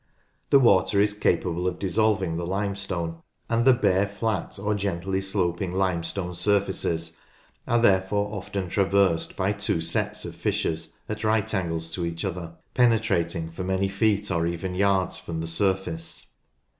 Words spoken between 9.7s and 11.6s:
sets of fissures at right